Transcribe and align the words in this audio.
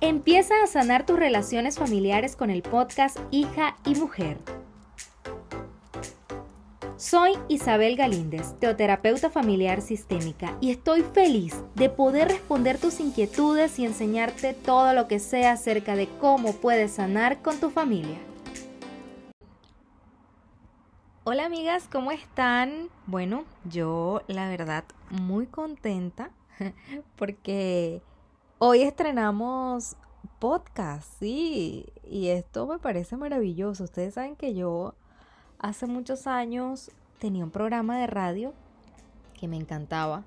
Empieza 0.00 0.54
a 0.62 0.66
sanar 0.66 1.06
tus 1.06 1.18
relaciones 1.18 1.78
familiares 1.78 2.36
con 2.36 2.50
el 2.50 2.62
podcast 2.62 3.18
Hija 3.30 3.76
y 3.84 3.94
Mujer. 3.94 4.38
Soy 6.96 7.32
Isabel 7.48 7.96
Galíndez, 7.96 8.58
teoterapeuta 8.60 9.30
familiar 9.30 9.82
sistémica, 9.82 10.56
y 10.60 10.70
estoy 10.70 11.02
feliz 11.02 11.54
de 11.74 11.90
poder 11.90 12.28
responder 12.28 12.78
tus 12.78 13.00
inquietudes 13.00 13.78
y 13.78 13.84
enseñarte 13.84 14.54
todo 14.54 14.92
lo 14.92 15.08
que 15.08 15.18
sea 15.18 15.52
acerca 15.52 15.96
de 15.96 16.08
cómo 16.20 16.52
puedes 16.52 16.92
sanar 16.92 17.42
con 17.42 17.58
tu 17.58 17.70
familia. 17.70 18.18
Hola 21.24 21.46
amigas, 21.46 21.88
¿cómo 21.90 22.10
están? 22.12 22.88
Bueno, 23.06 23.44
yo 23.64 24.22
la 24.26 24.48
verdad 24.48 24.84
muy 25.10 25.46
contenta 25.46 26.30
porque 27.16 28.02
hoy 28.66 28.80
estrenamos 28.80 29.94
podcast, 30.38 31.06
sí, 31.18 31.84
y 32.02 32.28
esto 32.28 32.66
me 32.66 32.78
parece 32.78 33.14
maravilloso. 33.14 33.84
Ustedes 33.84 34.14
saben 34.14 34.36
que 34.36 34.54
yo 34.54 34.94
hace 35.58 35.86
muchos 35.86 36.26
años 36.26 36.90
tenía 37.18 37.44
un 37.44 37.50
programa 37.50 37.98
de 37.98 38.06
radio 38.06 38.54
que 39.38 39.48
me 39.48 39.58
encantaba. 39.58 40.24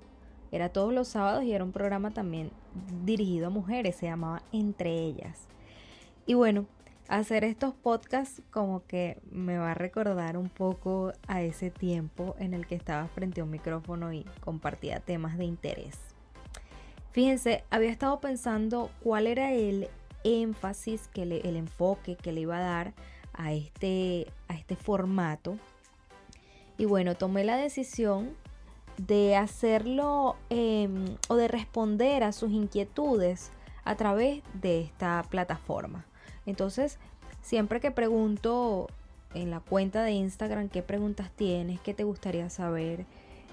Era 0.52 0.70
todos 0.70 0.94
los 0.94 1.08
sábados 1.08 1.46
y 1.46 1.54
era 1.54 1.64
un 1.64 1.72
programa 1.72 2.12
también 2.12 2.52
dirigido 3.04 3.48
a 3.48 3.50
mujeres, 3.50 3.96
se 3.96 4.06
llamaba 4.06 4.44
Entre 4.52 4.92
ellas. 4.92 5.48
Y 6.28 6.36
bueno, 6.36 6.68
hacer 7.08 7.44
estos 7.44 7.74
podcasts 7.74 8.44
como 8.52 8.86
que 8.86 9.20
me 9.32 9.58
va 9.58 9.72
a 9.72 9.74
recordar 9.74 10.38
un 10.38 10.50
poco 10.50 11.12
a 11.28 11.42
ese 11.42 11.72
tiempo 11.72 12.36
en 12.38 12.54
el 12.54 12.68
que 12.68 12.76
estaba 12.76 13.08
frente 13.08 13.42
a 13.42 13.46
un 13.46 13.50
micrófono 13.50 14.14
y 14.14 14.26
compartía 14.42 15.00
temas 15.00 15.40
de 15.40 15.46
interés. 15.46 16.07
Fíjense, 17.18 17.64
había 17.72 17.90
estado 17.90 18.20
pensando 18.20 18.92
cuál 19.02 19.26
era 19.26 19.52
el 19.52 19.88
énfasis, 20.24 21.08
que 21.08 21.24
el 21.24 21.56
enfoque 21.56 22.16
que 22.16 22.32
le 22.32 22.42
iba 22.42 22.60
a 22.60 22.62
dar 22.62 22.94
a 23.34 23.54
este, 23.54 24.28
a 24.48 24.54
este 24.54 24.76
formato. 24.76 25.58
Y 26.78 26.86
bueno, 26.86 27.16
tomé 27.16 27.44
la 27.44 27.58
decisión 27.58 28.36
de 28.98 29.36
hacerlo 29.36 30.36
em, 30.52 31.16
o 31.28 31.38
de 31.38 31.48
responder 31.48 32.24
a 32.24 32.32
sus 32.32 32.52
inquietudes 32.52 33.50
a 33.84 33.96
través 33.96 34.44
de 34.54 34.82
esta 34.82 35.26
plataforma. 35.28 36.06
Entonces, 36.46 37.00
siempre 37.42 37.80
que 37.80 37.90
pregunto 37.90 38.90
en 39.34 39.50
la 39.50 39.60
cuenta 39.60 40.04
de 40.04 40.12
Instagram 40.12 40.70
qué 40.70 40.84
preguntas 40.84 41.32
tienes, 41.32 41.80
qué 41.80 41.96
te 41.96 42.04
gustaría 42.04 42.52
saber 42.52 43.08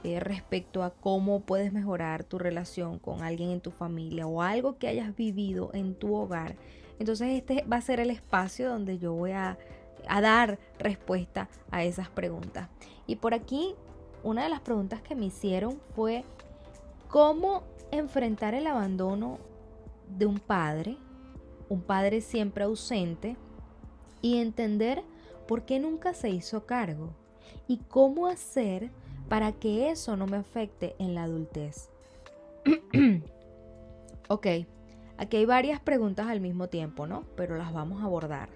eh, 0.04 0.20
respecto 0.20 0.82
a 0.82 0.90
cómo 0.90 1.40
puedes 1.40 1.72
mejorar 1.72 2.24
tu 2.24 2.38
relación 2.38 2.98
con 2.98 3.22
alguien 3.22 3.50
en 3.50 3.60
tu 3.60 3.70
familia 3.70 4.26
o 4.26 4.42
algo 4.42 4.78
que 4.78 4.88
hayas 4.88 5.16
vivido 5.16 5.70
en 5.74 5.94
tu 5.94 6.14
hogar, 6.14 6.56
entonces 6.98 7.28
este 7.30 7.64
va 7.64 7.78
a 7.78 7.80
ser 7.80 7.98
el 7.98 8.10
espacio 8.10 8.68
donde 8.68 8.98
yo 8.98 9.12
voy 9.12 9.32
a, 9.32 9.58
a 10.06 10.20
dar 10.20 10.58
respuesta 10.78 11.48
a 11.70 11.82
esas 11.82 12.08
preguntas. 12.08 12.68
Y 13.06 13.16
por 13.16 13.34
aquí, 13.34 13.74
una 14.22 14.44
de 14.44 14.50
las 14.50 14.60
preguntas 14.60 15.02
que 15.02 15.16
me 15.16 15.26
hicieron 15.26 15.80
fue, 15.96 16.24
¿cómo 17.08 17.64
enfrentar 17.90 18.54
el 18.54 18.66
abandono 18.66 19.38
de 20.16 20.26
un 20.26 20.38
padre 20.38 20.96
un 21.68 21.82
padre 21.82 22.20
siempre 22.20 22.64
ausente 22.64 23.36
y 24.22 24.38
entender 24.38 25.02
por 25.46 25.64
qué 25.64 25.78
nunca 25.78 26.14
se 26.14 26.30
hizo 26.30 26.66
cargo 26.66 27.10
y 27.68 27.78
cómo 27.78 28.26
hacer 28.26 28.90
para 29.28 29.52
que 29.52 29.90
eso 29.90 30.16
no 30.16 30.26
me 30.26 30.36
afecte 30.36 30.94
en 30.98 31.14
la 31.14 31.24
adultez. 31.24 31.90
ok, 34.28 34.46
aquí 35.18 35.36
hay 35.36 35.44
varias 35.44 35.80
preguntas 35.80 36.28
al 36.28 36.40
mismo 36.40 36.68
tiempo, 36.68 37.06
¿no? 37.06 37.24
Pero 37.36 37.56
las 37.56 37.72
vamos 37.72 38.02
a 38.02 38.06
abordar. 38.06 38.48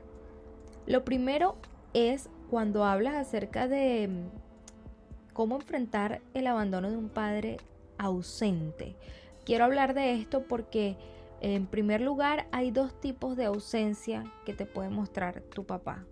Lo 0.87 1.05
primero 1.05 1.57
es 1.95 2.29
cuando 2.51 2.85
hablas 2.85 3.15
acerca 3.15 3.69
de 3.69 4.09
mm, 4.09 5.33
cómo 5.33 5.57
enfrentar 5.57 6.21
el 6.35 6.47
abandono 6.47 6.91
de 6.91 6.97
un 6.97 7.09
padre 7.09 7.59
ausente. 7.99 8.97
Quiero 9.45 9.65
hablar 9.65 9.95
de 9.95 10.15
esto 10.15 10.45
porque 10.45 10.97
en 11.41 11.67
primer 11.67 12.01
lugar, 12.01 12.47
hay 12.51 12.71
dos 12.71 13.01
tipos 13.01 13.37
de 13.37 13.45
ausencia 13.45 14.25
que 14.45 14.55
te 14.55 14.67
puede 14.67 14.89
mostrar 14.89 15.41
tu 15.41 15.65
papá. 15.65 16.05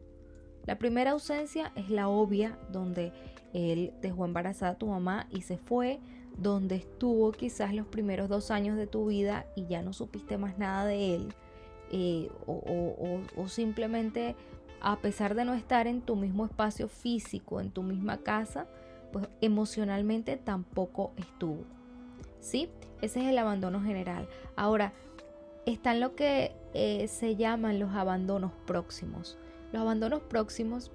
La 0.66 0.78
primera 0.78 1.12
ausencia 1.12 1.72
es 1.76 1.90
la 1.90 2.08
obvia, 2.08 2.58
donde 2.70 3.12
él 3.52 3.92
dejó 4.02 4.24
embarazada 4.24 4.72
a 4.72 4.78
tu 4.78 4.86
mamá 4.86 5.26
y 5.30 5.42
se 5.42 5.58
fue, 5.58 6.00
donde 6.36 6.76
estuvo 6.76 7.32
quizás 7.32 7.72
los 7.72 7.86
primeros 7.86 8.28
dos 8.28 8.50
años 8.50 8.76
de 8.76 8.86
tu 8.86 9.06
vida 9.06 9.46
y 9.54 9.66
ya 9.66 9.82
no 9.82 9.92
supiste 9.92 10.36
más 10.38 10.58
nada 10.58 10.84
de 10.84 11.14
él, 11.14 11.28
eh, 11.92 12.30
o, 12.46 13.48
simplemente 13.48 14.34
a 14.80 14.98
pesar 14.98 15.34
de 15.34 15.44
no 15.44 15.54
estar 15.54 15.86
en 15.86 16.02
tu 16.02 16.16
mismo 16.16 16.44
espacio 16.44 16.88
físico, 16.88 17.60
en 17.60 17.70
tu 17.70 17.82
misma 17.82 18.18
casa, 18.18 18.66
pues 19.12 19.28
emocionalmente 19.40 20.36
tampoco 20.36 21.12
estuvo. 21.16 21.64
¿Sí? 22.40 22.68
Ese 23.00 23.20
es 23.22 23.28
el 23.28 23.38
abandono 23.38 23.80
general. 23.80 24.28
Ahora, 24.56 24.92
están 25.64 26.00
lo 26.00 26.14
que 26.14 26.52
eh, 26.74 27.08
se 27.08 27.36
llaman 27.36 27.78
los 27.78 27.94
abandonos 27.94 28.52
próximos. 28.66 29.38
Los 29.72 29.82
abandonos 29.82 30.22
próximos 30.22 30.90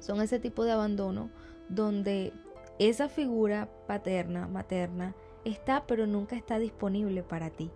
son 0.00 0.20
ese 0.20 0.38
tipo 0.38 0.64
de 0.64 0.72
abandono 0.72 1.30
donde 1.68 2.32
esa 2.78 3.08
figura 3.08 3.68
paterna, 3.86 4.46
materna, 4.46 5.14
está 5.44 5.86
pero 5.86 6.06
nunca 6.06 6.36
está 6.36 6.58
disponible 6.58 7.22
para 7.22 7.50
ti. 7.50 7.70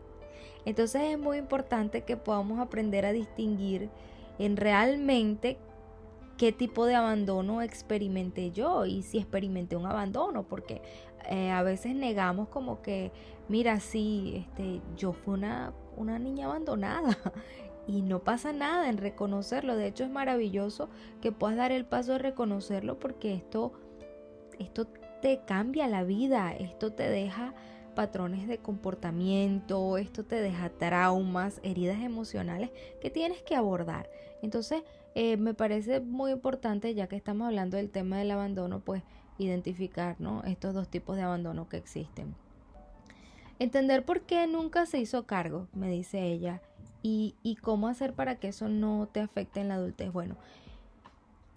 Entonces 0.64 1.02
es 1.02 1.18
muy 1.18 1.38
importante 1.38 2.02
que 2.02 2.16
podamos 2.16 2.60
aprender 2.60 3.04
a 3.04 3.12
distinguir 3.12 3.90
en 4.38 4.56
realmente 4.56 5.58
qué 6.36 6.52
tipo 6.52 6.86
de 6.86 6.94
abandono 6.94 7.62
experimenté 7.62 8.50
yo 8.52 8.86
y 8.86 9.02
si 9.02 9.18
experimenté 9.18 9.76
un 9.76 9.86
abandono, 9.86 10.44
porque 10.44 10.82
eh, 11.28 11.50
a 11.50 11.62
veces 11.62 11.94
negamos 11.94 12.48
como 12.48 12.80
que, 12.82 13.12
mira, 13.48 13.80
sí, 13.80 14.46
este, 14.46 14.80
yo 14.96 15.12
fui 15.12 15.34
una 15.34 15.72
una 15.96 16.18
niña 16.18 16.46
abandonada. 16.46 17.16
Y 17.86 18.02
no 18.02 18.20
pasa 18.20 18.52
nada 18.52 18.88
en 18.88 18.98
reconocerlo. 18.98 19.76
De 19.76 19.86
hecho, 19.86 20.04
es 20.04 20.10
maravilloso 20.10 20.88
que 21.20 21.32
puedas 21.32 21.56
dar 21.56 21.72
el 21.72 21.84
paso 21.84 22.12
de 22.12 22.18
reconocerlo 22.18 22.98
porque 22.98 23.34
esto, 23.34 23.72
esto 24.58 24.86
te 25.20 25.40
cambia 25.46 25.88
la 25.88 26.04
vida. 26.04 26.52
Esto 26.52 26.92
te 26.92 27.08
deja 27.08 27.54
patrones 27.94 28.48
de 28.48 28.58
comportamiento, 28.58 29.98
esto 29.98 30.24
te 30.24 30.36
deja 30.36 30.70
traumas, 30.70 31.60
heridas 31.62 32.00
emocionales 32.00 32.70
que 33.00 33.10
tienes 33.10 33.42
que 33.42 33.54
abordar. 33.54 34.08
Entonces, 34.42 34.82
eh, 35.14 35.36
me 35.36 35.54
parece 35.54 36.00
muy 36.00 36.32
importante, 36.32 36.94
ya 36.94 37.06
que 37.06 37.16
estamos 37.16 37.46
hablando 37.46 37.76
del 37.76 37.90
tema 37.90 38.18
del 38.18 38.30
abandono, 38.30 38.80
pues 38.80 39.02
identificar 39.38 40.16
¿no? 40.20 40.42
estos 40.44 40.74
dos 40.74 40.88
tipos 40.88 41.16
de 41.16 41.22
abandono 41.22 41.68
que 41.68 41.76
existen. 41.76 42.34
Entender 43.58 44.04
por 44.04 44.22
qué 44.22 44.46
nunca 44.46 44.86
se 44.86 44.98
hizo 44.98 45.26
cargo, 45.26 45.68
me 45.72 45.90
dice 45.90 46.22
ella, 46.26 46.62
y, 47.02 47.58
cómo 47.62 47.88
hacer 47.88 48.14
para 48.14 48.36
que 48.36 48.48
eso 48.48 48.68
no 48.68 49.08
te 49.10 49.20
afecte 49.20 49.60
en 49.60 49.68
la 49.68 49.74
adultez. 49.74 50.12
Bueno, 50.12 50.36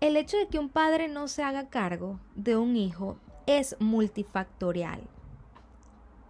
el 0.02 0.18
hecho 0.18 0.38
de 0.38 0.48
que 0.48 0.60
un 0.60 0.70
padre 0.70 1.08
no 1.08 1.28
se 1.28 1.44
haga 1.44 1.70
cargo 1.70 2.20
de 2.36 2.58
un 2.58 2.76
hijo 2.76 3.18
es 3.46 3.76
multifactorial. 3.80 5.02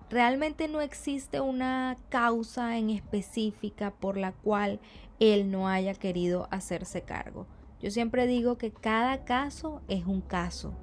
Realmente 0.10 0.68
no 0.68 0.82
existe 0.82 1.40
una 1.42 1.98
causa 2.10 2.78
en 2.78 2.90
específica 2.90 3.92
por 3.92 4.18
la 4.18 4.34
cual 4.34 4.80
él 5.20 5.50
no 5.50 5.68
haya 5.68 5.94
querido 5.94 6.48
hacerse 6.52 7.02
cargo. 7.02 7.48
Yo 7.82 7.90
siempre 7.92 8.28
digo 8.28 8.58
que 8.58 8.72
cada 8.72 9.26
caso 9.26 9.82
es 9.88 10.06
un 10.06 10.22
caso 10.22 10.74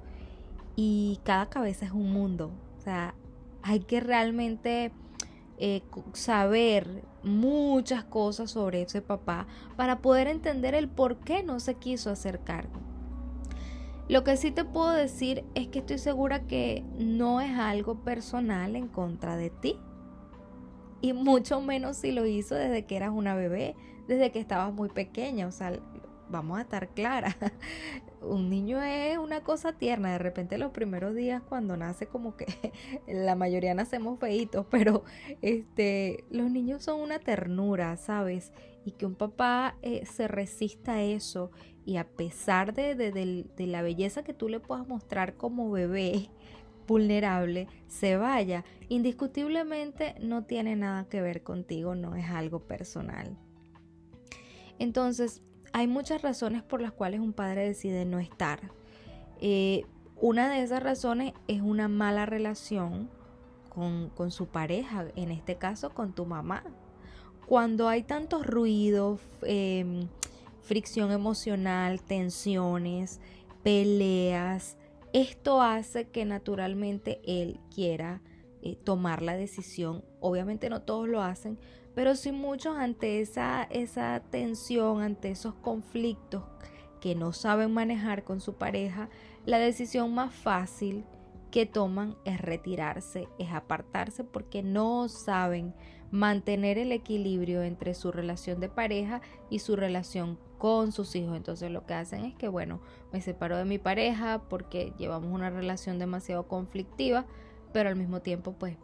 y 0.75 1.19
cada 1.23 1.49
cabeza 1.49 1.85
es 1.85 1.91
un 1.91 2.11
mundo. 2.11 2.51
O 2.77 2.81
sea, 2.81 3.15
hay 3.61 3.79
que 3.79 4.01
realmente 4.01 4.91
eh, 5.65 5.81
saber 6.11 7.05
muchas 7.23 8.03
cosas 8.03 8.51
sobre 8.51 8.81
ese 8.81 9.01
papá 9.01 9.47
para 9.77 10.01
poder 10.01 10.27
entender 10.27 10.75
el 10.75 10.89
por 10.89 11.19
qué 11.19 11.41
no 11.41 11.61
se 11.61 11.75
quiso 11.75 12.09
hacer 12.09 12.41
cargo. 12.41 12.81
Lo 14.09 14.25
que 14.25 14.35
sí 14.35 14.51
te 14.51 14.65
puedo 14.65 14.91
decir 14.91 15.45
es 15.55 15.69
que 15.69 15.79
estoy 15.79 15.99
segura 15.99 16.47
que 16.47 16.83
no 16.99 17.39
es 17.39 17.57
algo 17.57 18.03
personal 18.03 18.75
en 18.75 18.89
contra 18.89 19.37
de 19.37 19.51
ti. 19.51 19.79
Y 20.99 21.13
mucho 21.13 21.61
menos 21.61 21.95
si 21.95 22.11
lo 22.11 22.25
hizo 22.25 22.55
desde 22.55 22.85
que 22.85 22.97
eras 22.97 23.11
una 23.13 23.33
bebé, 23.33 23.77
desde 24.09 24.33
que 24.33 24.39
estabas 24.39 24.73
muy 24.73 24.89
pequeña. 24.89 25.47
O 25.47 25.53
sea, 25.53 25.79
vamos 26.27 26.57
a 26.57 26.63
estar 26.63 26.89
claras. 26.89 27.37
Un 28.23 28.49
niño 28.49 28.81
es 28.81 29.17
una 29.17 29.43
cosa 29.43 29.73
tierna. 29.73 30.13
De 30.13 30.17
repente 30.17 30.57
los 30.57 30.71
primeros 30.71 31.15
días 31.15 31.41
cuando 31.47 31.77
nace 31.77 32.07
como 32.07 32.35
que 32.37 32.45
la 33.07 33.35
mayoría 33.35 33.73
nacemos 33.73 34.19
feitos, 34.19 34.65
pero 34.69 35.03
este, 35.41 36.23
los 36.29 36.49
niños 36.49 36.83
son 36.83 37.01
una 37.01 37.19
ternura, 37.19 37.97
¿sabes? 37.97 38.51
Y 38.85 38.91
que 38.91 39.05
un 39.05 39.15
papá 39.15 39.75
eh, 39.81 40.05
se 40.05 40.27
resista 40.27 40.93
a 40.93 41.03
eso 41.03 41.51
y 41.85 41.97
a 41.97 42.07
pesar 42.07 42.73
de, 42.73 42.95
de, 42.95 43.67
la 43.67 43.81
belleza 43.81 44.23
que 44.23 44.33
tú 44.33 44.47
le 44.47 44.59
puedas 44.59 44.87
mostrar 44.87 45.35
como 45.35 45.69
bebé, 45.71 46.29
vulnerable 46.87 47.67
se 47.87 48.17
vaya. 48.17 48.63
Indiscutiblemente 48.89 50.15
no 50.19 50.45
tiene 50.45 50.75
nada 50.75 51.07
que 51.09 51.21
ver 51.21 51.43
contigo, 51.43 51.95
no 51.95 52.15
es 52.15 52.29
algo 52.29 52.59
personal. 52.61 53.37
Entonces, 54.79 55.41
hay 55.73 55.87
muchas 55.87 56.21
razones 56.21 56.61
por 56.61 56.81
las 56.81 56.91
cuales 56.91 57.19
un 57.19 57.33
padre 57.33 57.67
decide 57.67 58.05
no 58.05 58.19
estar. 58.19 58.71
Eh, 59.41 59.85
una 60.21 60.49
de 60.49 60.61
esas 60.61 60.81
razones 60.81 61.33
es 61.47 61.61
una 61.61 61.87
mala 61.87 62.25
relación 62.25 63.09
con, 63.69 64.31
su 64.31 64.45
pareja, 64.45 65.07
en 65.15 65.31
este 65.31 65.57
caso 65.57 65.89
con 65.89 66.13
tu 66.13 66.25
mamá. 66.25 66.63
Cuando 67.47 67.89
hay 67.89 68.03
tantos 68.03 68.45
ruidos, 68.45 69.19
em, 69.41 70.07
fricción 70.61 71.11
emocional, 71.11 72.01
tensiones, 72.03 73.19
peleas, 73.63 74.77
esto 75.11 75.61
hace 75.61 76.07
que 76.07 76.23
naturalmente 76.23 77.19
él 77.25 77.59
quiera 77.73 78.21
eh, 78.61 78.77
tomar 78.83 79.23
la 79.23 79.35
decisión. 79.35 80.05
Obviamente 80.21 80.69
no 80.69 80.83
todos 80.83 81.09
lo 81.09 81.21
hacen, 81.21 81.57
pero 81.95 82.15
sí 82.15 82.31
muchos 82.31 82.77
ante 82.77 83.21
esa, 83.21 83.63
esa 83.63 84.21
tensión, 84.31 85.01
ante 85.01 85.31
esos 85.31 85.53
conflictos 85.55 86.43
que 86.99 87.15
no 87.15 87.33
saben 87.33 87.73
manejar 87.73 88.23
con 88.23 88.39
su 88.39 88.53
pareja, 88.53 89.09
la 89.45 89.59
decisión 89.59 90.13
más 90.13 90.33
fácil 90.33 91.03
que 91.51 91.65
toman 91.65 92.15
es 92.25 92.41
retirarse, 92.41 93.27
es 93.37 93.51
apartarse 93.51 94.23
porque 94.23 94.63
no 94.63 95.07
saben 95.07 95.75
mantener 96.09 96.77
el 96.77 96.91
equilibrio 96.91 97.61
entre 97.61 97.93
su 97.93 98.11
relación 98.11 98.59
de 98.59 98.69
pareja 98.69 99.21
y 99.49 99.59
su 99.59 99.75
relación 99.75 100.39
con 100.57 100.91
sus 100.91 101.15
hijos. 101.15 101.35
Entonces 101.35 101.71
lo 101.71 101.85
que 101.85 101.93
hacen 101.93 102.25
es 102.25 102.35
que, 102.35 102.47
bueno, 102.47 102.81
me 103.11 103.21
separo 103.21 103.57
de 103.57 103.65
mi 103.65 103.79
pareja 103.79 104.41
porque 104.49 104.93
llevamos 104.97 105.31
una 105.31 105.49
relación 105.49 105.99
demasiado 105.99 106.47
conflictiva, 106.47 107.25
pero 107.71 107.89
al 107.89 107.95
mismo 107.95 108.21
tiempo 108.21 108.53
pues 108.53 108.77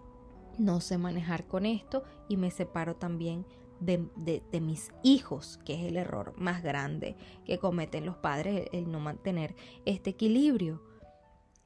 no 0.60 0.82
sé 0.82 0.98
manejar 0.98 1.48
con 1.48 1.66
esto 1.66 2.04
y 2.28 2.38
me 2.38 2.52
separo 2.52 2.96
también 2.96 3.46
de, 3.80 4.60
mis 4.62 4.92
hijos, 5.04 5.60
que 5.66 5.74
es 5.74 5.82
el 5.82 5.98
error 5.98 6.34
más 6.38 6.64
grande 6.64 7.16
que 7.46 7.60
cometen 7.60 8.06
los 8.06 8.18
padres, 8.18 8.68
el 8.74 8.92
no 8.92 9.00
mantener 9.00 9.56
este 9.86 10.12
equilibrio. 10.12 10.82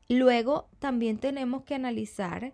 Luego 0.10 0.70
también 0.80 1.18
tenemos 1.18 1.64
que 1.64 1.76
analizar 1.76 2.54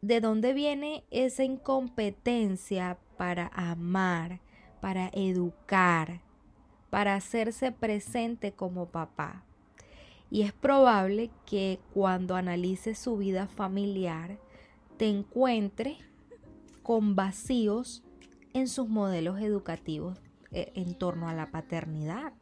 de 0.00 0.20
dónde 0.20 0.52
viene 0.52 1.04
esa 1.10 1.44
incompetencia 1.44 2.98
para 3.16 3.48
amar, 3.48 4.40
para 4.80 5.10
educar, 5.12 6.20
para 6.88 7.14
hacerse 7.14 7.72
presente 7.72 8.52
como 8.52 8.86
papá. 8.86 9.44
Y 10.30 10.42
es 10.42 10.52
probable 10.52 11.30
que 11.44 11.80
cuando 11.92 12.36
analices 12.36 12.98
su 12.98 13.16
vida 13.16 13.48
familiar, 13.48 14.38
te 15.00 15.08
encuentres 15.08 15.96
con 16.82 17.16
vacíos 17.16 18.02
en 18.52 18.68
sus 18.68 18.90
modelos 18.90 19.40
educativos 19.40 20.18
eh, 20.52 20.72
en 20.74 20.92
torno 20.92 21.26
a 21.26 21.32
la 21.32 21.46
paternidad. 21.46 22.34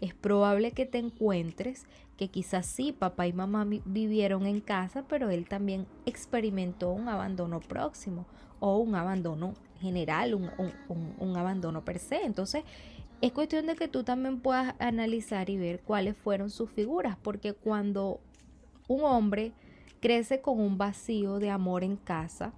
Es 0.00 0.14
probable 0.14 0.70
que 0.70 0.86
te 0.86 0.98
encuentres 0.98 1.86
que 2.16 2.28
quizás 2.28 2.66
sí, 2.66 2.92
papá 2.92 3.26
y 3.26 3.32
mamá 3.32 3.66
vivieron 3.84 4.46
en 4.46 4.60
casa, 4.60 5.02
pero 5.08 5.28
él 5.28 5.48
también 5.48 5.88
experimentó 6.06 6.92
un 6.92 7.08
abandono 7.08 7.58
próximo 7.58 8.26
o 8.60 8.78
un 8.78 8.94
abandono 8.94 9.54
general, 9.80 10.36
un, 10.36 10.52
un 11.18 11.36
abandono 11.36 11.84
per 11.84 11.98
se. 11.98 12.22
Entonces, 12.22 12.62
es 13.22 13.32
cuestión 13.32 13.66
de 13.66 13.74
que 13.74 13.88
tú 13.88 14.04
también 14.04 14.38
puedas 14.38 14.76
analizar 14.78 15.50
y 15.50 15.56
ver 15.56 15.80
cuáles 15.80 16.16
fueron 16.16 16.50
sus 16.50 16.70
figuras, 16.70 17.16
porque 17.20 17.54
cuando 17.54 18.20
un 18.86 19.02
hombre 19.02 19.52
crece 20.04 20.42
con 20.42 20.60
un 20.60 20.76
vacío 20.76 21.38
de 21.38 21.48
amor 21.48 21.82
en 21.82 21.96
casa, 21.96 22.52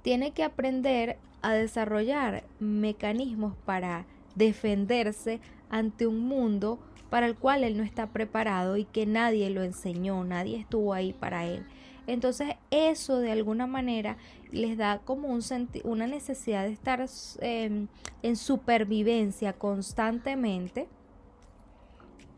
tiene 0.00 0.30
que 0.30 0.42
aprender 0.42 1.18
a 1.42 1.52
desarrollar 1.52 2.44
mecanismos 2.60 3.56
para 3.66 4.06
defenderse 4.36 5.38
ante 5.68 6.06
un 6.06 6.20
mundo 6.20 6.78
para 7.10 7.26
el 7.26 7.36
cual 7.36 7.62
él 7.62 7.76
no 7.76 7.82
está 7.82 8.06
preparado 8.06 8.78
y 8.78 8.86
que 8.86 9.04
nadie 9.04 9.50
lo 9.50 9.62
enseñó, 9.62 10.24
nadie 10.24 10.56
estuvo 10.56 10.94
ahí 10.94 11.12
para 11.12 11.44
él. 11.44 11.66
Entonces 12.06 12.54
eso 12.70 13.18
de 13.18 13.32
alguna 13.32 13.66
manera 13.66 14.16
les 14.50 14.78
da 14.78 15.00
como 15.04 15.28
un 15.28 15.42
una 15.84 16.06
necesidad 16.06 16.64
de 16.64 16.72
estar 16.72 17.04
em, 17.40 17.88
en 18.22 18.36
supervivencia 18.36 19.52
constantemente 19.52 20.88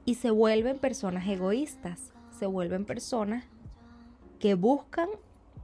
y 0.04 0.16
se 0.16 0.32
vuelven 0.32 0.80
personas 0.80 1.28
egoístas, 1.28 2.12
se 2.36 2.46
vuelven 2.46 2.84
personas 2.84 3.44
que 4.42 4.56
buscan 4.56 5.08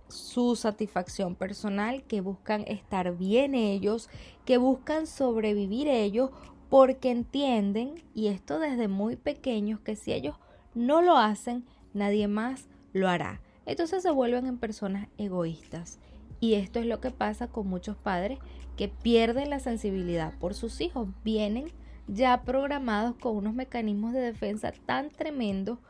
su 0.06 0.54
satisfacción 0.54 1.34
personal, 1.34 2.04
que 2.04 2.20
buscan 2.20 2.62
estar 2.68 3.16
bien 3.16 3.56
ellos, 3.56 4.08
que 4.44 4.56
buscan 4.56 5.08
sobrevivir 5.08 5.88
ellos, 5.88 6.30
porque 6.70 7.10
entienden, 7.10 8.04
y 8.14 8.28
esto 8.28 8.60
desde 8.60 8.86
muy 8.86 9.16
pequeños, 9.16 9.80
que 9.80 9.96
si 9.96 10.12
ellos 10.12 10.36
no 10.76 11.02
lo 11.02 11.16
hacen, 11.16 11.64
nadie 11.92 12.28
más 12.28 12.68
lo 12.92 13.08
hará. 13.08 13.40
Entonces 13.66 14.04
se 14.04 14.12
vuelven 14.12 14.46
en 14.46 14.58
personas 14.58 15.08
egoístas. 15.18 15.98
Y 16.38 16.54
esto 16.54 16.78
es 16.78 16.86
lo 16.86 17.00
que 17.00 17.10
pasa 17.10 17.48
con 17.48 17.66
muchos 17.66 17.96
padres 17.96 18.38
que 18.76 18.86
pierden 18.86 19.50
la 19.50 19.58
sensibilidad 19.58 20.38
por 20.38 20.54
sus 20.54 20.80
hijos. 20.80 21.08
Vienen 21.24 21.72
ya 22.06 22.42
programados 22.42 23.16
con 23.16 23.36
unos 23.36 23.54
mecanismos 23.54 24.12
de 24.12 24.20
defensa 24.20 24.72
tan 24.86 25.10
tremendos 25.10 25.80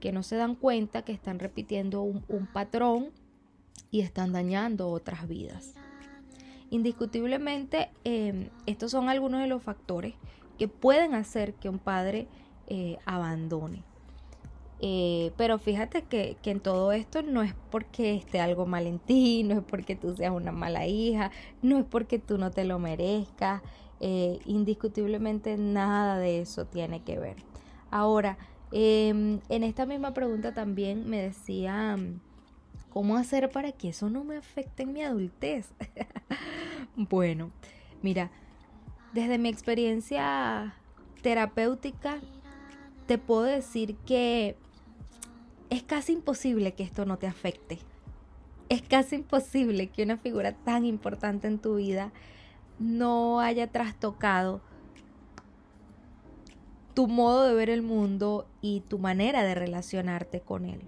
que 0.00 0.12
no 0.12 0.22
se 0.22 0.36
dan 0.36 0.54
cuenta 0.54 1.02
que 1.02 1.12
están 1.12 1.38
repitiendo 1.38 2.02
un, 2.02 2.48
patrón 2.52 3.10
y 3.90 4.00
están 4.00 4.32
dañando 4.32 4.88
otras 4.88 5.28
vidas. 5.28 5.74
Indiscutiblemente, 6.70 7.90
em, 8.04 8.48
estos 8.66 8.90
son 8.90 9.08
algunos 9.08 9.40
de 9.40 9.46
los 9.46 9.62
factores 9.62 10.14
que 10.58 10.68
pueden 10.68 11.14
hacer 11.14 11.54
que 11.54 11.68
un 11.68 11.78
padre 11.78 12.28
eh, 12.66 12.98
abandone. 13.04 13.82
Eh, 14.82 15.32
pero 15.36 15.58
fíjate 15.58 16.02
que, 16.02 16.38
en 16.44 16.60
todo 16.60 16.92
esto 16.92 17.22
no 17.22 17.42
es 17.42 17.54
porque 17.70 18.14
esté 18.14 18.40
algo 18.40 18.64
mal 18.64 18.86
en 18.86 18.98
ti, 18.98 19.42
no 19.44 19.54
es 19.58 19.64
porque 19.64 19.96
tú 19.96 20.16
seas 20.16 20.32
una 20.32 20.52
mala 20.52 20.86
hija, 20.86 21.30
no 21.62 21.78
es 21.78 21.84
porque 21.84 22.18
tú 22.18 22.38
no 22.38 22.50
te 22.50 22.64
lo 22.64 22.78
merezcas. 22.78 23.62
Eh, 24.02 24.38
indiscutiblemente 24.46 25.58
nada 25.58 26.18
de 26.18 26.40
eso 26.40 26.64
tiene 26.64 27.02
que 27.02 27.18
ver. 27.18 27.36
Ahora, 27.90 28.38
Em, 28.72 29.40
en 29.48 29.64
esta 29.64 29.84
misma 29.84 30.14
pregunta 30.14 30.54
también 30.54 31.08
me 31.08 31.20
decía, 31.22 31.98
¿cómo 32.90 33.16
hacer 33.16 33.50
para 33.50 33.72
que 33.72 33.88
eso 33.88 34.10
no 34.10 34.22
me 34.24 34.36
afecte 34.36 34.84
en 34.84 34.92
mi 34.92 35.02
adultez? 35.02 35.72
bueno, 36.96 37.50
mira, 38.02 38.30
desde 39.12 39.38
mi 39.38 39.48
experiencia 39.48 40.74
terapéutica, 41.22 42.18
te 43.06 43.18
puedo 43.18 43.42
decir 43.42 43.96
que 44.06 44.56
es 45.68 45.82
casi 45.82 46.12
imposible 46.12 46.74
que 46.74 46.84
esto 46.84 47.04
no 47.04 47.18
te 47.18 47.26
afecte. 47.26 47.78
Es 48.68 48.82
casi 48.82 49.16
imposible 49.16 49.88
que 49.88 50.04
una 50.04 50.16
figura 50.16 50.52
tan 50.52 50.84
importante 50.84 51.48
en 51.48 51.58
tu 51.58 51.76
vida 51.76 52.12
no 52.78 53.40
haya 53.40 53.66
trastocado 53.66 54.60
tu 57.00 57.08
modo 57.08 57.44
de 57.46 57.54
ver 57.54 57.70
el 57.70 57.80
mundo 57.80 58.46
y 58.60 58.80
tu 58.80 58.98
manera 58.98 59.42
de 59.42 59.54
relacionarte 59.54 60.42
con 60.42 60.66
él. 60.66 60.82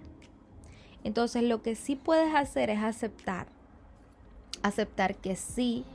Entonces 1.03 1.41
lo 1.41 1.63
que 1.63 1.73
sí 1.73 1.95
puedes 1.95 2.35
hacer 2.35 2.69
es 2.69 2.83
aceptar, 2.83 3.47
aceptar 4.61 5.15
que 5.15 5.35
sí 5.35 5.85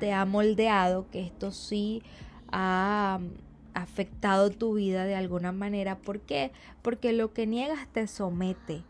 te 0.00 0.12
ha 0.12 0.24
moldeado, 0.24 1.08
que 1.12 1.20
esto 1.20 1.52
sí 1.52 2.02
ha 2.50 3.20
afectado 3.72 4.50
tu 4.50 4.74
vida 4.74 5.04
de 5.04 5.14
alguna 5.14 5.52
manera. 5.52 5.96
¿Por 5.96 6.18
qué? 6.22 6.50
Porque 6.82 7.12
lo 7.12 7.32
que 7.32 7.46
niegas 7.46 7.86
te 7.92 8.08
somete, 8.08 8.82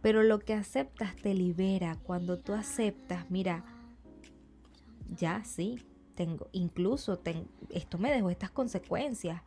pero 0.00 0.22
lo 0.22 0.38
que 0.38 0.54
aceptas 0.54 1.14
te 1.14 1.34
libera. 1.34 1.98
Cuando 2.04 2.38
tú 2.38 2.54
aceptas, 2.54 3.30
mira, 3.30 3.66
ya 5.14 5.44
sí, 5.44 5.78
tengo, 6.14 6.48
incluso 6.52 7.20
esto 7.68 7.98
me 7.98 8.10
dejó 8.10 8.30
estas 8.30 8.50
consecuencias 8.50 9.42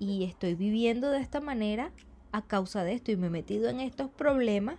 y 0.00 0.24
estoy 0.24 0.54
viviendo 0.54 1.10
de 1.10 1.20
esta 1.20 1.40
manera 1.40 1.92
a 2.32 2.42
causa 2.42 2.82
de 2.82 2.94
esto 2.94 3.12
y 3.12 3.16
me 3.16 3.26
he 3.26 3.30
metido 3.30 3.68
en 3.68 3.80
estos 3.80 4.10
problemas 4.10 4.76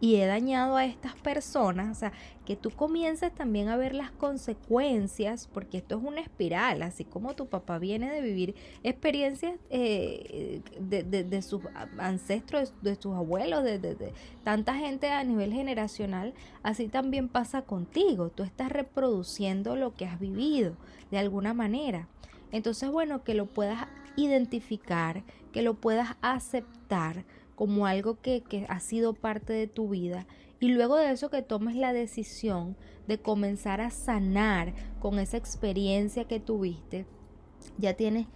y 0.00 0.16
he 0.16 0.26
dañado 0.26 0.76
a 0.76 0.84
estas 0.84 1.14
personas, 1.16 1.96
o 1.96 1.98
sea, 1.98 2.12
que 2.46 2.54
tú 2.54 2.70
comiences 2.70 3.34
también 3.34 3.68
a 3.68 3.76
ver 3.76 3.94
las 3.94 4.12
consecuencias, 4.12 5.48
porque 5.52 5.78
esto 5.78 5.98
es 5.98 6.04
una 6.04 6.20
espiral, 6.20 6.82
así 6.82 7.04
como 7.04 7.34
tu 7.34 7.46
papá 7.46 7.78
viene 7.78 8.10
de 8.10 8.20
vivir 8.20 8.54
experiencias 8.84 9.58
eh, 9.70 10.60
de, 10.78 11.42
sus 11.42 11.62
ancestros, 11.98 12.74
de, 12.80 12.94
sus 12.94 13.14
abuelos, 13.14 13.64
de, 13.64 14.12
tanta 14.44 14.74
gente 14.74 15.08
a 15.08 15.24
nivel 15.24 15.52
generacional, 15.52 16.32
así 16.62 16.86
también 16.86 17.28
pasa 17.28 17.62
contigo, 17.62 18.30
tú 18.30 18.44
estás 18.44 18.70
reproduciendo 18.70 19.74
lo 19.74 19.94
que 19.94 20.06
has 20.06 20.20
vivido 20.20 20.76
de 21.10 21.18
alguna 21.18 21.54
manera. 21.54 22.06
Entonces, 22.50 22.88
bueno, 22.90 23.24
que 23.24 23.34
lo 23.34 23.46
puedas 23.46 23.88
identificar, 24.18 25.22
que 25.52 25.62
lo 25.62 25.74
puedas 25.74 26.16
aceptar, 26.20 27.24
como 27.54 27.86
algo 27.86 28.20
que, 28.20 28.42
que 28.42 28.66
ha 28.68 28.78
sido 28.78 29.14
parte 29.14 29.52
de 29.52 29.66
tu 29.66 29.88
vida 29.88 30.26
y 30.60 30.68
luego 30.68 30.96
de 30.96 31.10
eso 31.10 31.30
que 31.30 31.42
tomes 31.42 31.76
la 31.76 31.92
decisión 31.92 32.76
de 33.06 33.18
comenzar 33.18 33.80
a 33.80 33.90
sanar 33.90 34.74
con 35.00 35.18
esa 35.18 35.36
experiencia 35.36 36.24
que 36.24 36.40
tuviste, 36.40 37.06
ya 37.76 37.94
tienes 37.94 38.26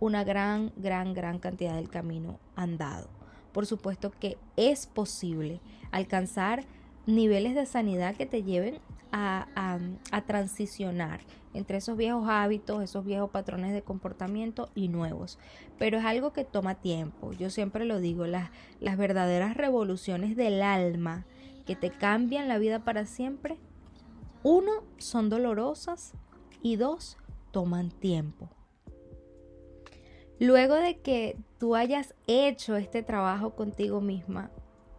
una 0.00 0.24
gran, 0.24 0.72
gran, 0.76 1.14
gran 1.14 1.38
cantidad 1.38 1.74
del 1.74 1.88
camino 1.88 2.38
andado. 2.54 3.08
Por 3.52 3.66
supuesto 3.66 4.10
que 4.10 4.38
es 4.56 4.86
posible 4.86 5.60
alcanzar 5.90 6.64
niveles 7.06 7.54
de 7.54 7.66
sanidad 7.66 8.16
que 8.16 8.26
te 8.26 8.42
lleven 8.42 8.78
a, 9.12 9.46
a, 10.10 10.20
transicionar 10.22 11.20
entre 11.56 11.78
esos 11.78 11.96
viejos 11.96 12.28
hábitos, 12.28 12.82
esos 12.82 13.04
viejos 13.04 13.30
patrones 13.30 13.72
de 13.72 13.82
comportamiento 13.82 14.70
y 14.74 14.88
nuevos. 14.88 15.38
Pero 15.78 15.98
es 15.98 16.04
algo 16.04 16.32
que 16.32 16.44
toma 16.44 16.76
tiempo. 16.76 17.32
Yo 17.32 17.50
siempre 17.50 17.84
lo 17.84 18.00
digo, 18.00 18.26
las, 18.26 18.50
las 18.80 18.96
verdaderas 18.96 19.56
revoluciones 19.56 20.36
del 20.36 20.62
alma 20.62 21.26
que 21.66 21.76
te 21.76 21.90
cambian 21.90 22.48
la 22.48 22.58
vida 22.58 22.84
para 22.84 23.06
siempre, 23.06 23.58
uno, 24.42 24.84
son 24.98 25.28
dolorosas 25.28 26.12
y 26.62 26.76
dos, 26.76 27.18
toman 27.50 27.90
tiempo. 27.90 28.48
Luego 30.38 30.74
de 30.74 30.98
que 30.98 31.36
tú 31.58 31.74
hayas 31.74 32.14
hecho 32.26 32.76
este 32.76 33.02
trabajo 33.02 33.54
contigo 33.54 34.00
misma, 34.00 34.50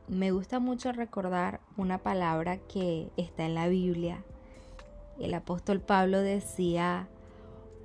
me 0.08 0.32
gusta 0.32 0.60
mucho 0.60 0.92
recordar 0.92 1.62
una 1.78 2.00
palabra 2.00 2.58
que 2.58 3.10
está 3.18 3.46
en 3.46 3.54
la 3.54 3.68
Biblia. 3.68 4.24
El 5.19 5.33
apóstol 5.33 5.81
Pablo 5.81 6.21
decía, 6.21 7.07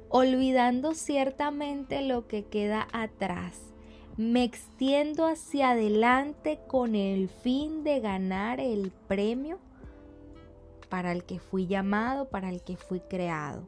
olvidando 0.08 0.94
ciertamente 0.94 2.02
lo 2.02 2.26
que 2.26 2.44
queda 2.44 2.88
atrás 2.92 3.72
me 4.16 4.44
extiendo 4.44 5.26
hacia 5.26 5.70
adelante 5.70 6.60
con 6.68 6.94
el 6.94 7.28
fin 7.28 7.82
de 7.82 8.00
ganar 8.00 8.60
el 8.60 8.90
premio 9.08 9.58
para 10.90 11.12
el 11.12 11.24
que 11.24 11.38
fui 11.38 11.66
llamado, 11.66 12.28
para 12.28 12.50
el 12.50 12.62
que 12.62 12.76
fui 12.76 13.00
creado. 13.00 13.66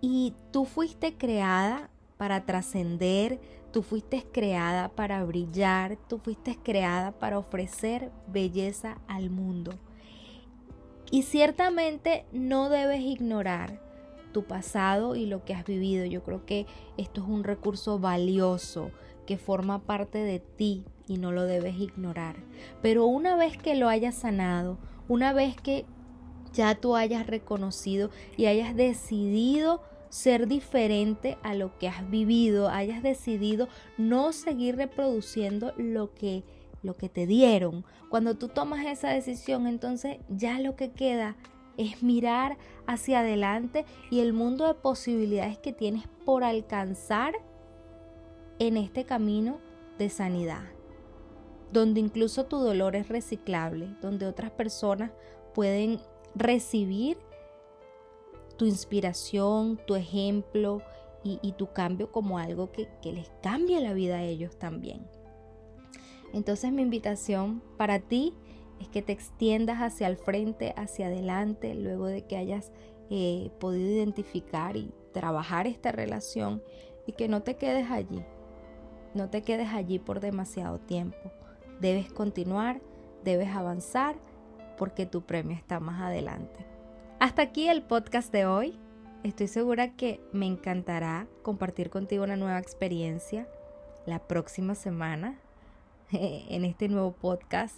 Y 0.00 0.34
tú 0.50 0.64
fuiste 0.64 1.16
creada 1.16 1.90
para 2.16 2.46
trascender, 2.46 3.38
tú 3.70 3.82
fuiste 3.82 4.24
creada 4.32 4.88
para 4.88 5.22
brillar, 5.24 5.98
tú 6.08 6.18
fuiste 6.18 6.56
creada 6.62 7.12
para 7.12 7.38
ofrecer 7.38 8.10
belleza 8.28 8.98
al 9.06 9.28
mundo. 9.28 9.72
Y 11.12 11.24
ciertamente 11.24 12.24
no 12.32 12.70
debes 12.70 13.02
ignorar 13.02 13.78
tu 14.32 14.44
pasado 14.44 15.14
y 15.14 15.26
lo 15.26 15.44
que 15.44 15.52
has 15.52 15.66
vivido. 15.66 16.06
Yo 16.06 16.22
creo 16.22 16.46
que 16.46 16.64
esto 16.96 17.20
es 17.20 17.28
un 17.28 17.44
recurso 17.44 17.98
valioso 17.98 18.90
que 19.26 19.36
forma 19.36 19.80
parte 19.80 20.16
de 20.16 20.38
ti 20.38 20.86
y 21.06 21.18
no 21.18 21.30
lo 21.30 21.44
debes 21.44 21.78
ignorar. 21.78 22.36
Pero 22.80 23.04
una 23.04 23.36
vez 23.36 23.58
que 23.58 23.74
lo 23.74 23.90
hayas 23.90 24.14
sanado, 24.14 24.78
una 25.06 25.34
vez 25.34 25.54
que 25.54 25.84
ya 26.54 26.74
tú 26.76 26.96
hayas 26.96 27.26
reconocido 27.26 28.08
y 28.38 28.46
hayas 28.46 28.74
decidido 28.74 29.82
ser 30.08 30.48
diferente 30.48 31.36
a 31.42 31.54
lo 31.54 31.78
que 31.78 31.88
has 31.88 32.08
vivido, 32.10 32.70
hayas 32.70 33.02
decidido 33.02 33.68
no 33.98 34.32
seguir 34.32 34.76
reproduciendo 34.76 35.74
lo 35.76 36.14
que 36.14 36.42
lo 36.82 36.94
que 36.94 37.08
te 37.08 37.26
dieron. 37.26 37.84
Cuando 38.10 38.36
tú 38.36 38.48
tomas 38.48 38.84
esa 38.86 39.10
decisión, 39.10 39.66
entonces 39.66 40.18
ya 40.28 40.58
lo 40.58 40.76
que 40.76 40.90
queda 40.90 41.36
es 41.76 42.02
mirar 42.02 42.58
hacia 42.86 43.20
adelante 43.20 43.84
y 44.10 44.20
el 44.20 44.32
mundo 44.32 44.66
de 44.66 44.74
posibilidades 44.74 45.58
que 45.58 45.72
tienes 45.72 46.06
por 46.24 46.44
alcanzar 46.44 47.34
en 48.58 48.76
este 48.76 49.04
camino 49.04 49.58
de 49.98 50.08
sanidad, 50.08 50.64
donde 51.72 52.00
incluso 52.00 52.44
tu 52.44 52.58
dolor 52.58 52.96
es 52.96 53.08
reciclable, 53.08 53.94
donde 54.00 54.26
otras 54.26 54.50
personas 54.50 55.10
pueden 55.54 56.00
recibir 56.34 57.18
tu 58.56 58.66
inspiración, 58.66 59.80
tu 59.86 59.94
ejemplo 59.94 60.82
y, 61.24 61.52
tu 61.52 61.72
cambio 61.72 62.10
como 62.10 62.38
algo 62.38 62.72
que, 62.72 62.88
que 63.00 63.12
les 63.12 63.30
cambie 63.42 63.80
la 63.80 63.92
vida 63.92 64.16
a 64.16 64.24
ellos 64.24 64.58
también. 64.58 65.06
Entonces 66.32 66.72
mi 66.72 66.82
invitación 66.82 67.62
para 67.76 67.98
ti 67.98 68.34
es 68.80 68.88
que 68.88 69.02
te 69.02 69.12
extiendas 69.12 69.78
hacia 69.78 70.08
el 70.08 70.16
frente, 70.16 70.74
hacia 70.76 71.06
adelante, 71.06 71.74
luego 71.74 72.06
de 72.06 72.22
que 72.22 72.36
hayas 72.36 72.72
eh, 73.10 73.50
podido 73.60 73.90
identificar 73.90 74.76
y 74.76 74.92
trabajar 75.12 75.66
esta 75.66 75.92
relación 75.92 76.62
y 77.06 77.12
que 77.12 77.28
no 77.28 77.42
te 77.42 77.56
quedes 77.56 77.90
allí, 77.90 78.24
no 79.14 79.28
te 79.28 79.42
quedes 79.42 79.68
allí 79.68 79.98
por 79.98 80.20
demasiado 80.20 80.78
tiempo. 80.78 81.30
Debes 81.80 82.12
continuar, 82.12 82.80
debes 83.24 83.48
avanzar 83.48 84.16
porque 84.78 85.06
tu 85.06 85.22
premio 85.22 85.56
está 85.56 85.80
más 85.80 86.00
adelante. 86.00 86.66
Hasta 87.20 87.42
aquí 87.42 87.68
el 87.68 87.82
podcast 87.82 88.32
de 88.32 88.46
hoy. 88.46 88.78
Estoy 89.22 89.46
segura 89.46 89.94
que 89.94 90.20
me 90.32 90.46
encantará 90.46 91.28
compartir 91.42 91.90
contigo 91.90 92.24
una 92.24 92.36
nueva 92.36 92.58
experiencia 92.58 93.46
la 94.06 94.18
próxima 94.18 94.74
semana 94.74 95.38
en 96.50 96.64
este 96.64 96.88
nuevo 96.88 97.12
podcast 97.12 97.74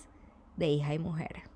de 0.56 0.66
hija 0.66 0.92
y 0.94 0.98
mujer. 0.98 1.53